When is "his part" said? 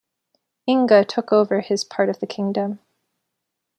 1.59-2.09